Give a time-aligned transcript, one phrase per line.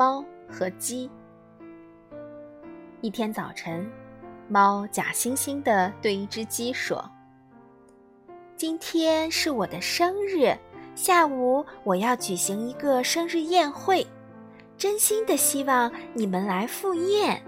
[0.00, 1.10] 猫和鸡。
[3.02, 3.86] 一天早晨，
[4.48, 7.04] 猫假惺惺地对一只鸡说
[8.56, 10.56] ：“今天是我的生日，
[10.94, 14.06] 下午我要举行一个生日宴会，
[14.78, 17.38] 真心的希望你们来赴宴。”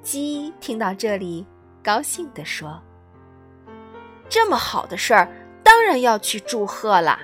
[0.00, 1.46] 鸡听到这里，
[1.84, 2.80] 高兴地说
[4.26, 5.28] ：“这么好的事儿，
[5.62, 7.20] 当然要去祝贺了。”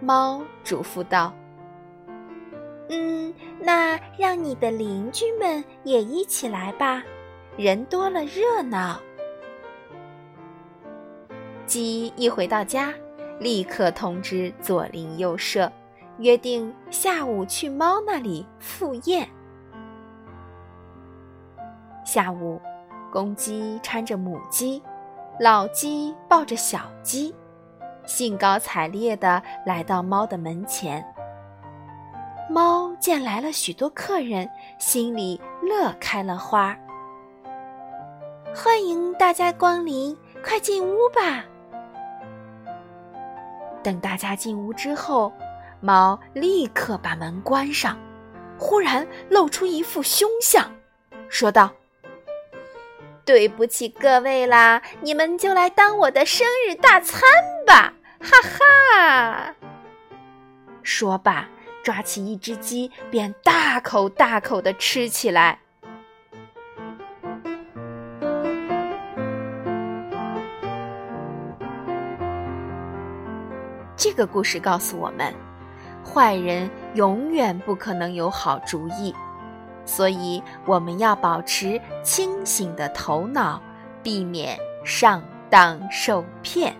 [0.00, 1.34] 猫嘱咐道。
[2.88, 7.02] 嗯，那让你的邻居们也一起来吧，
[7.56, 9.00] 人多了热闹。
[11.66, 12.92] 鸡一回到家，
[13.40, 15.72] 立刻通知左邻右舍，
[16.18, 19.26] 约定下午去猫那里赴宴。
[22.04, 22.60] 下午，
[23.10, 24.82] 公鸡搀着母鸡，
[25.40, 27.34] 老鸡抱着小鸡，
[28.04, 31.02] 兴高采烈地来到猫的门前。
[32.48, 36.76] 猫见来了许多客人，心里乐开了花。
[38.54, 41.44] 欢迎大家光临，快进屋吧。
[43.82, 45.32] 等大家进屋之后，
[45.80, 47.98] 猫立刻把门关上，
[48.58, 50.70] 忽然露出一副凶相，
[51.28, 51.72] 说道
[53.24, 57.22] ：“对不起各位啦，你们就来当我的生日大餐
[57.66, 59.54] 吧！”哈哈。
[60.82, 61.48] 说罢。
[61.84, 65.58] 抓起一只鸡，便大口大口的吃起来。
[73.94, 75.32] 这个故事告诉我们，
[76.02, 79.14] 坏人永远不可能有好主意，
[79.84, 83.60] 所以我们要保持清醒的头脑，
[84.02, 86.74] 避免上当受骗。